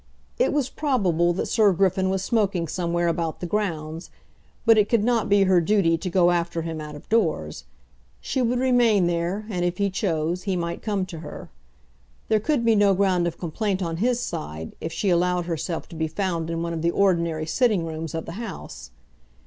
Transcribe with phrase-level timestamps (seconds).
[0.39, 4.09] It was probable that Sir Griffin was smoking somewhere about the grounds,
[4.65, 7.65] but it could not be her duty to go after him out of doors.
[8.19, 11.51] She would remain there, and, if he chose, he might come to her.
[12.29, 15.95] There could be no ground of complaint on his side if she allowed herself to
[15.95, 18.89] be found in one of the ordinary sitting rooms of the house.